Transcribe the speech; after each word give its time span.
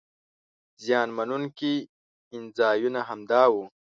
زیان 0.83 1.09
مننونکي 1.17 1.73
ځایونه 2.57 2.99
همدا 3.09 3.43
وو. 3.53 3.63